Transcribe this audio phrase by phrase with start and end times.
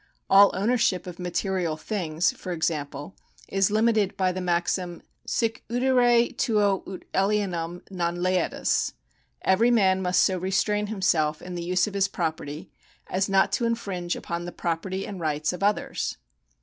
[0.31, 3.13] All ownership of material things, for example,
[3.47, 8.93] is limited by the maxim, sic utere tuo ut alienum non laedas.
[9.43, 12.71] Every man must so restrain himself in the use of his property,
[13.11, 16.17] as not to infringe upon the property and rights of others.